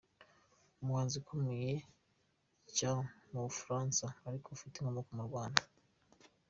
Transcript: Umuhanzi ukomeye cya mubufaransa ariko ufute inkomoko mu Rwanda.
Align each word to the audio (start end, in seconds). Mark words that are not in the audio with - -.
Umuhanzi 0.81 1.15
ukomeye 1.21 1.71
cya 2.75 2.91
mubufaransa 3.31 4.05
ariko 4.27 4.47
ufute 4.49 4.75
inkomoko 4.77 5.11
mu 5.17 5.23
Rwanda. 5.29 5.61